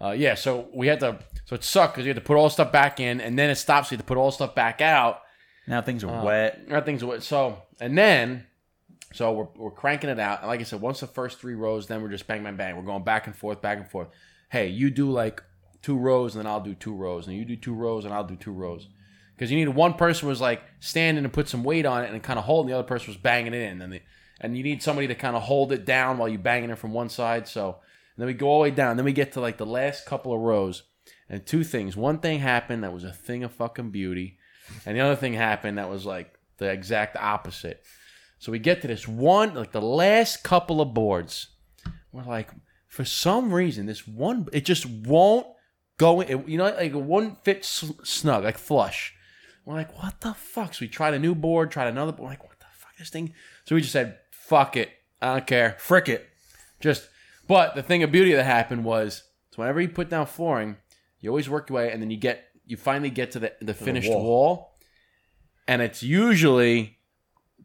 [0.01, 0.33] uh, yeah.
[0.35, 1.19] So we had to.
[1.45, 3.49] So it sucked because you had to put all the stuff back in, and then
[3.49, 3.89] it stops.
[3.89, 5.21] So you had to put all the stuff back out.
[5.67, 6.67] Now things are wet.
[6.67, 7.21] Now things are wet.
[7.23, 8.45] So and then.
[9.13, 11.87] So we're, we're cranking it out, and like I said, once the first three rows,
[11.87, 12.75] then we're just bang, bang, bang.
[12.75, 14.09] We're going back and forth, back and forth.
[14.49, 15.41] Hey, you do like
[15.81, 18.25] two rows, and then I'll do two rows, and you do two rows, and I'll
[18.25, 18.87] do two rows.
[19.35, 22.23] Because you need one person was like standing and put some weight on it and
[22.23, 23.81] kind of holding the other person was banging it in.
[23.81, 24.01] And
[24.41, 26.91] and you need somebody to kind of hold it down while you banging it from
[26.91, 27.47] one side.
[27.47, 27.77] So
[28.17, 28.97] then we go all the way down.
[28.97, 30.83] Then we get to like the last couple of rows.
[31.29, 31.95] And two things.
[31.95, 34.37] One thing happened that was a thing of fucking beauty.
[34.85, 37.83] And the other thing happened that was like the exact opposite
[38.39, 41.47] so we get to this one like the last couple of boards
[42.11, 42.49] we're like
[42.87, 45.47] for some reason this one it just won't
[45.97, 49.13] go in it, you know like it wouldn't fit snug like flush
[49.67, 50.73] we're like, what the fuck?
[50.73, 52.21] So we tried a new board, tried another board.
[52.23, 53.33] We're like, what the fuck this thing?
[53.65, 54.89] So we just said, fuck it.
[55.21, 55.75] I don't care.
[55.77, 56.25] Frick it.
[56.79, 57.09] Just,
[57.49, 60.77] but the thing of beauty that happened was, so whenever you put down flooring,
[61.19, 63.73] you always work your way, and then you get, you finally get to the, the
[63.73, 64.23] finished wall.
[64.23, 64.77] wall.
[65.67, 66.96] and it's usually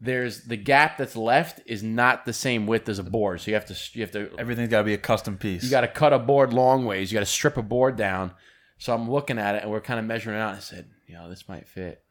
[0.03, 3.55] there's the gap that's left is not the same width as a board, so you
[3.55, 5.63] have to you have to Everything's got to be a custom piece.
[5.63, 7.11] you got to cut a board long ways.
[7.11, 8.33] You got to strip a board down.
[8.77, 10.55] So I'm looking at it and we're kind of measuring it out.
[10.55, 12.03] I said, you know, this might fit.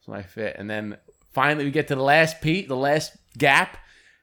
[0.00, 0.56] This might fit.
[0.58, 0.96] And then
[1.32, 3.76] finally we get to the last piece, the last gap.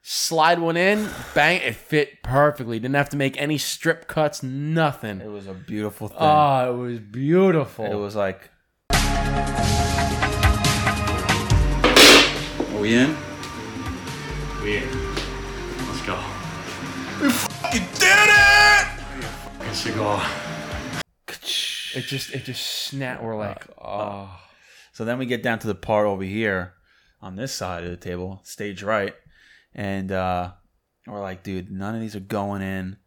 [0.07, 1.61] Slide one in, bang!
[1.61, 2.77] It fit perfectly.
[2.77, 5.19] Didn't have to make any strip cuts, nothing.
[5.19, 6.17] It was a beautiful thing.
[6.19, 7.85] Oh, it was beautiful.
[7.85, 8.51] it was like.
[12.85, 13.15] Are we in?
[15.87, 16.23] Let's go.
[17.73, 19.73] You did it!
[19.73, 20.23] cigar.
[21.27, 23.23] It just, it just snapped.
[23.23, 24.39] We're like, oh.
[24.93, 26.73] So then we get down to the part over here
[27.23, 29.15] on this side of the table, stage right,
[29.73, 30.51] and uh,
[31.07, 32.97] we're like, dude, none of these are going in.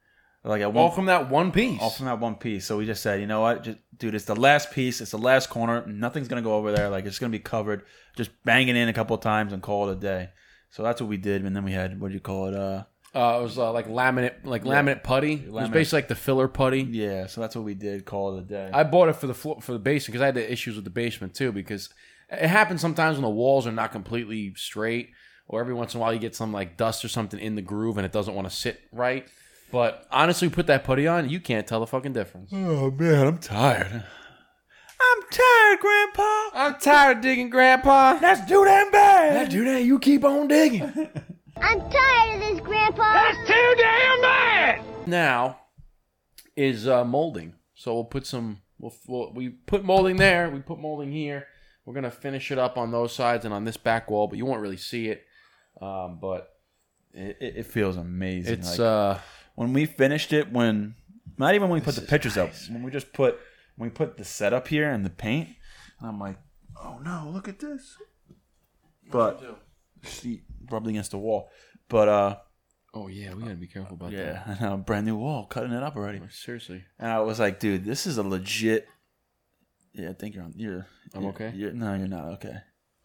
[0.42, 1.80] Like at All from that one piece.
[1.80, 2.64] all from that one piece.
[2.64, 5.00] So we just said, you know what, just, dude, it's the last piece.
[5.00, 5.86] It's the last corner.
[5.86, 6.88] Nothing's gonna go over there.
[6.88, 7.84] Like it's gonna be covered.
[8.18, 10.28] Just bang it in a couple of times and call it a day.
[10.70, 11.42] So that's what we did.
[11.44, 12.54] And then we had what do you call it?
[12.54, 12.82] Uh,
[13.14, 15.32] Uh, it was uh, like laminate, like laminate putty.
[15.46, 16.82] It was basically like the filler putty.
[16.82, 17.26] yeah.
[17.26, 18.04] So that's what we did.
[18.04, 18.70] Call it a day.
[18.72, 20.84] I bought it for the floor, for the basement because I had the issues with
[20.84, 21.50] the basement too.
[21.52, 21.88] Because
[22.30, 25.08] it happens sometimes when the walls are not completely straight,
[25.46, 27.62] or every once in a while you get some like dust or something in the
[27.62, 29.26] groove and it doesn't want to sit right.
[29.72, 32.50] But honestly, put that putty on, you can't tell the fucking difference.
[32.52, 34.04] oh man, I'm tired.
[35.10, 36.50] I'm tired, Grandpa.
[36.54, 38.18] I'm tired of digging, Grandpa.
[38.20, 39.34] Let's do that bad.
[39.34, 39.82] Let's do that.
[39.82, 40.82] You keep on digging.
[41.56, 43.12] I'm tired of this, Grandpa.
[43.14, 44.84] That's too damn bad.
[45.06, 45.60] Now
[46.56, 47.54] is uh, molding.
[47.74, 48.60] So we'll put some.
[48.78, 50.50] We'll, we'll, we put molding there.
[50.50, 51.46] We put molding here.
[51.84, 54.44] We're gonna finish it up on those sides and on this back wall, but you
[54.44, 55.24] won't really see it.
[55.80, 56.50] Um, but
[57.14, 58.52] It, it, it feels amazing.
[58.54, 59.18] it's Like, uh,
[59.54, 60.52] when we finished it.
[60.52, 60.94] When
[61.38, 62.66] not even when we put the pictures nice.
[62.66, 62.72] up.
[62.74, 63.38] When we just put when
[63.78, 65.48] we put the setup here and the paint.
[66.00, 66.38] And I'm like,
[66.82, 67.96] oh no, look at this.
[69.10, 69.42] But
[70.04, 71.48] she rubbed against the wall.
[71.88, 72.36] But uh,
[72.94, 74.16] oh yeah, we gotta be careful about that.
[74.18, 76.20] yeah, I know, brand new wall, cutting it up already.
[76.30, 78.86] Seriously, And I was like, dude, this is a legit.
[79.94, 80.52] Yeah, I think you're on.
[80.56, 80.86] You're.
[81.14, 81.52] I'm you're- okay?
[81.56, 82.56] You're, no, you're not okay.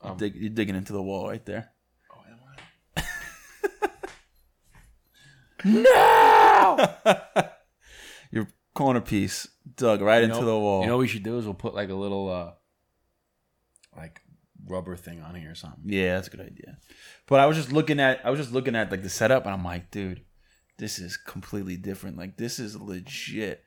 [0.04, 1.72] You're, Um, dig, you're digging into the wall right there.
[2.12, 2.40] Oh, am
[2.98, 3.04] I?
[7.06, 7.50] no.
[8.32, 10.82] Your corner piece dug right You into the wall.
[10.82, 12.52] You know what we should do is we'll put like a little uh,
[13.96, 14.22] like
[14.68, 15.82] rubber thing on here or something.
[15.86, 16.78] yeah, that's a good idea.
[17.28, 18.22] But I was just looking at.
[18.26, 20.24] I was just looking at like the setup, and I'm like, dude,
[20.78, 22.18] this is completely different.
[22.18, 23.64] Like this is legit,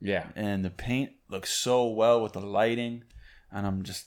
[0.00, 3.04] Yeah, and the paint looks so well with the lighting,
[3.50, 4.06] and I'm just,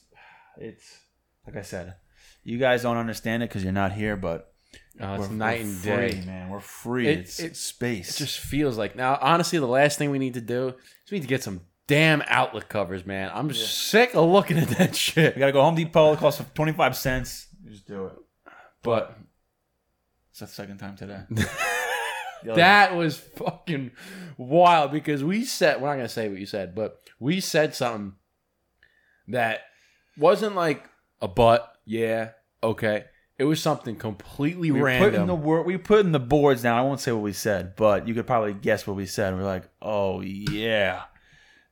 [0.58, 1.00] it's
[1.46, 1.96] like I said,
[2.44, 4.53] you guys don't understand it because you're not here, but
[5.02, 6.24] uh, it's we're- night we're and free, day.
[6.26, 6.50] man.
[6.50, 7.08] We're free.
[7.08, 8.10] It- it's it- space.
[8.16, 9.18] It just feels like now.
[9.22, 12.22] Honestly, the last thing we need to do is we need to get some damn
[12.28, 13.30] outlet covers, man.
[13.34, 15.36] I'm just sick of looking at that shit.
[15.36, 16.14] You gotta go Home Depot.
[16.14, 17.48] It costs twenty five cents.
[17.64, 18.14] You just do it.
[18.84, 19.18] But
[20.32, 21.22] It's the second time today.
[22.46, 23.92] That was fucking
[24.38, 28.16] wild because we said we're not gonna say what you said, but we said something
[29.30, 29.62] that
[30.18, 30.84] wasn't like
[31.22, 31.74] a but.
[31.86, 33.06] Yeah, okay.
[33.44, 35.12] It was something completely we random.
[35.12, 36.78] put in the wor- we put in the boards down.
[36.78, 39.36] I won't say what we said, but you could probably guess what we said.
[39.36, 41.02] We're like, oh yeah,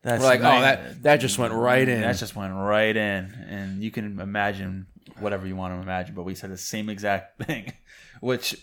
[0.02, 2.02] that's We're like, oh, that that just went right in.
[2.02, 4.88] That just went right in, and you can imagine
[5.20, 6.14] whatever you want to imagine.
[6.14, 7.72] But we said the same exact thing,
[8.20, 8.54] which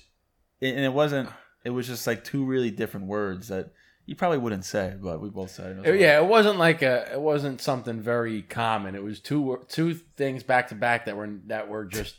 [0.61, 1.31] and it wasn't.
[1.65, 3.73] It was just like two really different words that
[4.07, 5.79] you probably wouldn't say, but we both said it.
[5.79, 7.11] It It- like- yeah, it wasn't like a.
[7.15, 8.95] It wasn't something very common.
[8.95, 12.17] It was two two things back to back that were that were just.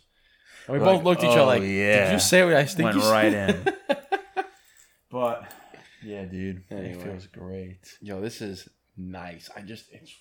[0.69, 2.05] And we Like, both looked at each oh, other like, yeah.
[2.05, 3.73] "Did you say what I think went you said?" right in.
[5.11, 5.51] But
[6.03, 6.91] yeah, dude, Anyway.
[6.91, 7.97] it feels great.
[7.99, 9.49] Yo, this is nice.
[9.55, 10.13] I just, it's,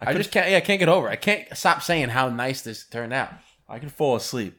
[0.00, 0.50] I, I, just can't.
[0.50, 1.06] Yeah, I can't get over.
[1.08, 1.12] it.
[1.12, 3.30] I can't stop saying how nice this turned out.
[3.68, 4.56] I could fall asleep.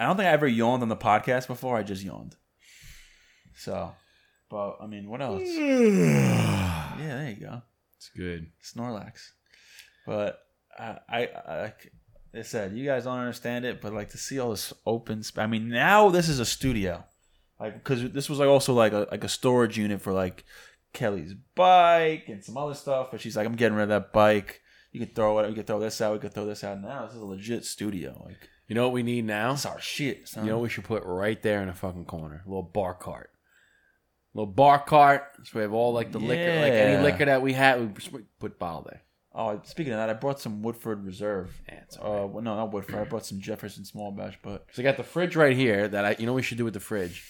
[0.00, 1.76] I don't think I ever yawned on the podcast before.
[1.76, 2.36] I just yawned.
[3.54, 3.92] So,
[4.48, 5.42] but I mean, what else?
[5.46, 7.62] yeah, there you go,
[7.98, 8.46] It's good.
[8.64, 9.32] Snorlax.
[10.06, 10.40] But
[10.78, 11.72] I, I, I,
[12.34, 15.22] I said, you guys don't understand it, but like to see all this open.
[15.24, 17.04] Sp- I mean, now this is a studio,
[17.58, 20.44] like because this was like also like a like a storage unit for like
[20.92, 23.08] Kelly's bike and some other stuff.
[23.10, 24.60] But she's like, I'm getting rid of that bike.
[24.92, 25.48] You could throw it.
[25.48, 26.12] We could throw this out.
[26.12, 26.80] We could throw this out.
[26.80, 28.22] Now this is a legit studio.
[28.24, 29.50] Like You know what we need now?
[29.50, 30.28] that's our shit.
[30.28, 30.44] Son.
[30.44, 32.42] You know what we should put right there in the fucking corner?
[32.44, 33.30] A little bar cart.
[34.34, 35.24] little bar cart.
[35.44, 37.80] So we have all like the liquor, like any liquor that we had,
[38.12, 39.02] we put bottle there.
[39.34, 41.56] Oh, speaking of that, I brought some Woodford Reserve.
[41.68, 42.96] Yeah, it's Uh, well, no, not Woodford.
[42.96, 46.04] I brought some Jefferson Small Batch, but So I got the fridge right here that
[46.04, 47.24] I, you know, what we should do with the fridge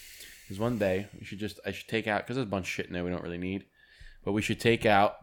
[0.48, 2.70] is one day we should just, I should take out because there's a bunch of
[2.70, 3.64] shit in there we don't really need,
[4.24, 5.16] but we should take out,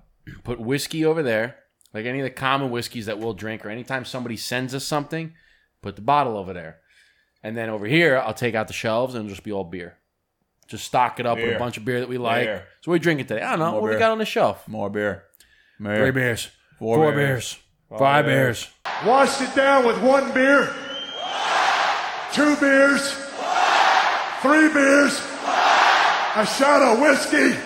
[0.43, 1.55] put whiskey over there,
[1.93, 5.33] like any of the common whiskeys that we'll drink, or anytime somebody sends us something,
[5.81, 6.79] put the bottle over there,
[7.41, 9.97] and then over here I'll take out the shelves and it'll just be all beer.
[10.67, 11.55] Just stock it up with Beer.
[11.55, 12.45] a bunch of beer that we like.
[12.45, 12.67] Beer.
[12.81, 13.41] So we drink it today.
[13.41, 13.99] I don't know More what we beer.
[13.99, 14.67] got on the shelf.
[14.67, 15.23] more beer.
[15.79, 15.95] More.
[15.95, 17.57] Three beers, Four four, beers.
[17.89, 18.65] beers, five beers.
[18.85, 19.05] beers.
[19.05, 20.73] Washed it down with one beer,
[22.33, 23.11] two beers,
[24.41, 25.19] three beers,
[26.35, 27.57] a shot of whiskey,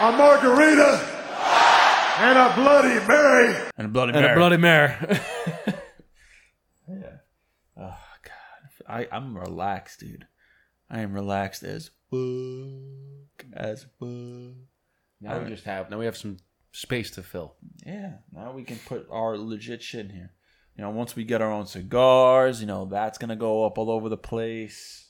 [0.00, 1.00] a margarita,
[2.20, 3.54] and a Bloody Mary.
[3.76, 4.32] And a Bloody And Mary.
[4.32, 4.94] a Bloody Mary.
[6.86, 7.16] Yeah.
[7.78, 10.26] Oh God, I I'm relaxed, dude.
[10.90, 13.46] I am relaxed as fuck.
[13.54, 14.08] As fuck.
[15.20, 16.36] now we just have now we have some
[16.74, 17.54] space to fill.
[17.86, 18.14] Yeah.
[18.32, 20.32] Now we can put our legit shit in here.
[20.76, 23.90] You know, once we get our own cigars, you know, that's gonna go up all
[23.90, 25.08] over the place.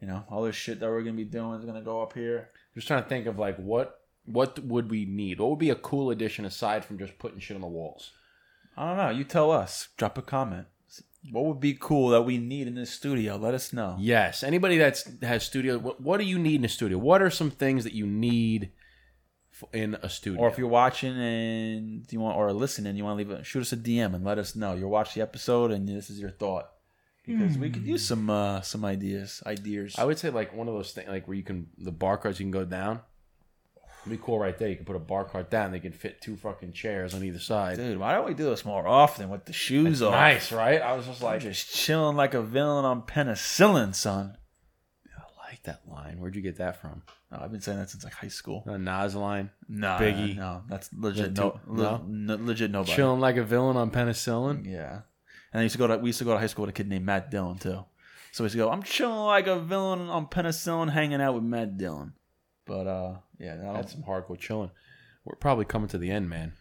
[0.00, 2.48] You know, all this shit that we're gonna be doing is gonna go up here.
[2.74, 5.38] Just trying to think of like what what would we need?
[5.38, 8.12] What would be a cool addition aside from just putting shit on the walls?
[8.76, 9.10] I don't know.
[9.10, 9.88] You tell us.
[9.98, 10.66] Drop a comment.
[11.30, 13.36] What would be cool that we need in this studio?
[13.36, 13.96] Let us know.
[14.00, 14.42] Yes.
[14.42, 16.96] Anybody that's has studio, what, what do you need in a studio?
[16.96, 18.72] What are some things that you need
[19.72, 20.40] in a studio?
[20.40, 23.60] Or if you're watching and you want or listening, you want to leave a shoot
[23.60, 24.74] us a DM and let us know.
[24.74, 26.70] You're watching the episode and this is your thought
[27.26, 29.42] because we could use some uh some ideas.
[29.46, 29.96] Ideas.
[29.98, 32.40] I would say like one of those things like where you can the bar cards
[32.40, 33.00] you can go down.
[34.02, 34.68] It'd be cool right there.
[34.68, 35.72] You can put a bar cart down.
[35.72, 37.76] They can fit two fucking chairs on either side.
[37.76, 40.12] Dude, why don't we do this more often with the shoes off?
[40.12, 40.80] Nice, right?
[40.80, 44.38] I was just I'm like, just chilling like a villain on penicillin, son.
[45.50, 46.20] I like that line.
[46.20, 47.02] Where'd you get that from?
[47.32, 48.62] Oh, I've been saying that since like high school.
[48.66, 49.50] A Nas line.
[49.68, 50.36] No, Biggie.
[50.36, 51.36] no, that's legit.
[51.36, 52.04] No, no?
[52.06, 52.94] no, legit nobody.
[52.94, 54.64] Chilling like a villain on penicillin.
[54.64, 55.00] Yeah,
[55.52, 56.72] and I used to go to we used to go to high school with a
[56.74, 57.84] kid named Matt Dillon too.
[58.32, 58.70] So we used to go.
[58.70, 62.12] I'm chilling like a villain on penicillin, hanging out with Matt Dillon.
[62.64, 64.70] But uh, yeah, That's some hardcore chilling.
[65.24, 66.52] We're probably coming to the end, man.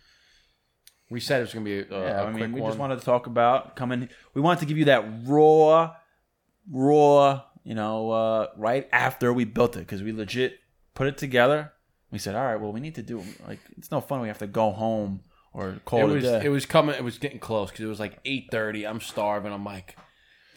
[1.12, 2.22] We said it was gonna be a, yeah.
[2.22, 2.72] a I mean, we one.
[2.72, 4.10] just wanted to talk about coming.
[4.34, 5.96] We wanted to give you that raw,
[6.72, 7.44] raw.
[7.64, 10.60] You know, uh, right after we built it because we legit
[10.94, 11.72] put it together.
[12.12, 14.22] We said, all right, well, we need to do like it's no fun.
[14.22, 15.22] We have to go home
[15.54, 16.46] or call it it, was a day.
[16.46, 16.96] it was coming.
[16.96, 18.86] It was getting close because it was like eight thirty.
[18.86, 19.54] I'm starving.
[19.54, 19.96] I'm like,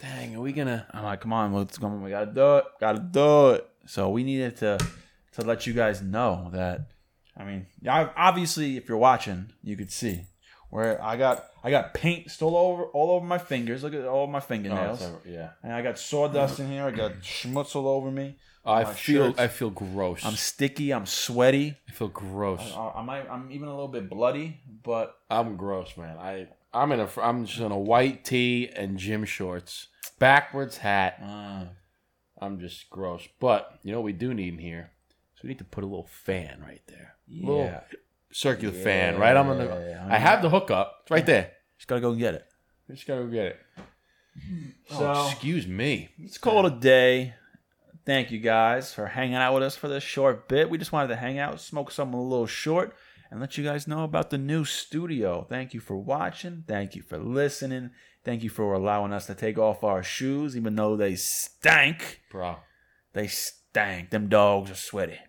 [0.01, 0.87] dang, are we gonna?
[0.91, 1.87] I'm like, come on, let's go.
[1.87, 2.65] We gotta do it.
[2.79, 3.69] Gotta do it.
[3.85, 4.79] So we needed to
[5.33, 6.87] to let you guys know that.
[7.35, 10.25] I mean, obviously, if you're watching, you could see
[10.73, 13.83] where I got I got paint still over all over my fingers.
[13.83, 15.49] Look at all my fingernails, Oh, yeah.
[15.63, 16.83] and I got sawdust in here.
[16.85, 18.35] I got schmutz all over me.
[18.65, 19.39] I feel shirts.
[19.39, 20.25] I feel gross.
[20.25, 20.93] I'm sticky.
[20.93, 21.75] I'm sweaty.
[21.89, 22.61] I feel gross.
[22.75, 26.17] I, I might, I'm even a little bit bloody, but I'm gross, man.
[26.17, 31.19] I I'm in a I'm just in a white tee and gym shorts, backwards hat.
[31.21, 31.65] uh,
[32.39, 33.27] I'm just gross.
[33.39, 34.91] But you know what we do need in here?
[35.35, 37.15] So we need to put a little fan right there.
[37.27, 37.81] yeah, Little
[38.33, 39.65] circular fan right I'm on the.
[39.65, 40.07] Yeah.
[40.09, 40.99] I have the hookup.
[41.03, 41.51] It's right there.
[41.77, 42.45] just gotta go and get it.
[42.89, 43.59] Just gotta go get it.
[44.91, 46.09] Oh, so- oh, excuse me.
[46.19, 47.35] Let's call it a day.
[48.05, 50.69] Thank you guys for hanging out with us for this short bit.
[50.69, 52.93] We just wanted to hang out, smoke something a little short,
[53.31, 55.45] and let you guys know about the new studio.
[55.49, 56.65] Thank you for watching.
[56.67, 57.91] Thank you for listening.
[58.25, 62.21] Thank you for allowing us to take off our shoes, even though they stank.
[62.29, 62.57] Bro.
[63.13, 64.09] They stank.
[64.09, 65.19] Them dogs are sweaty.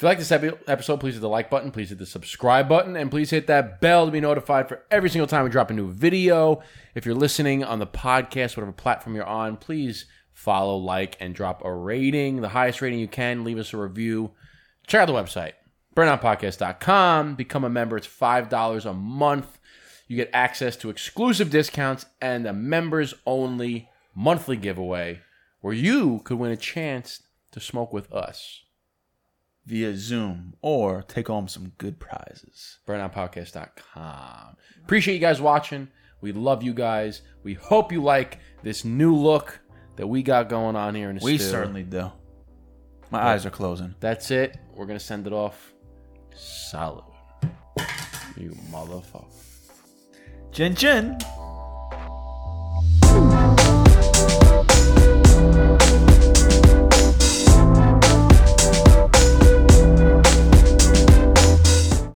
[0.00, 2.96] If you like this episode, please hit the like button, please hit the subscribe button,
[2.96, 5.74] and please hit that bell to be notified for every single time we drop a
[5.74, 6.62] new video.
[6.94, 11.62] If you're listening on the podcast, whatever platform you're on, please follow, like, and drop
[11.66, 12.40] a rating.
[12.40, 13.44] The highest rating you can.
[13.44, 14.30] Leave us a review.
[14.86, 15.52] Check out the website,
[15.94, 17.34] burndownpodcast.com.
[17.34, 17.98] Become a member.
[17.98, 19.58] It's $5 a month.
[20.08, 25.20] You get access to exclusive discounts and a members only monthly giveaway
[25.60, 27.20] where you could win a chance
[27.52, 28.62] to smoke with us
[29.66, 32.78] via Zoom or take home some good prizes.
[32.86, 34.56] Burndownpodcast.com.
[34.82, 35.88] Appreciate you guys watching.
[36.20, 37.22] We love you guys.
[37.42, 39.60] We hope you like this new look
[39.96, 42.10] that we got going on here in the We certainly do.
[43.10, 43.94] My but eyes are closing.
[44.00, 44.58] That's it.
[44.74, 45.72] We're gonna send it off.
[46.34, 47.04] Solid.
[48.36, 49.24] You motherfucker.
[50.52, 51.18] Chin chin.